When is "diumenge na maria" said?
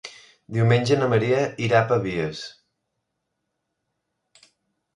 0.55-1.41